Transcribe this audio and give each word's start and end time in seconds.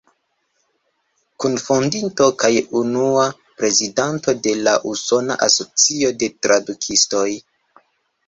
Kunfondinto 1.43 2.29
kaj 2.43 2.49
unua 2.79 3.25
prezidanto 3.59 4.35
de 4.47 4.53
l' 4.67 4.75
Usona 4.93 5.37
Asocio 5.49 6.11
de 6.23 6.31
Tradukistoj. 6.47 7.29